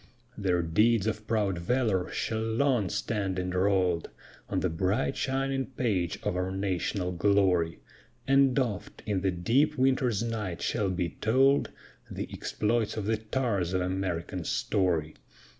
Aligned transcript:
Their 0.35 0.63
deeds 0.63 1.05
of 1.05 1.27
proud 1.27 1.59
valor 1.59 2.09
shall 2.11 2.41
long 2.41 2.89
stand 2.89 3.37
enroll'd 3.37 4.09
On 4.49 4.59
the 4.61 4.67
bright 4.71 5.15
shining 5.15 5.67
page 5.67 6.17
of 6.23 6.35
our 6.35 6.49
national 6.49 7.11
glory: 7.11 7.77
And 8.27 8.57
oft, 8.57 9.03
in 9.05 9.21
the 9.21 9.29
deep 9.29 9.77
winter's 9.77 10.23
night, 10.23 10.59
shall 10.63 10.89
be 10.89 11.09
told 11.21 11.69
The 12.09 12.27
exploits 12.33 12.97
of 12.97 13.05
the 13.05 13.17
tars 13.17 13.73
of 13.73 13.81
American 13.81 14.43
story. 14.43 15.17